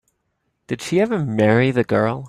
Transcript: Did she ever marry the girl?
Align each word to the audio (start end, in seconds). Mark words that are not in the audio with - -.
Did 0.65 0.81
she 0.81 0.99
ever 0.99 1.19
marry 1.23 1.69
the 1.69 1.83
girl? 1.83 2.17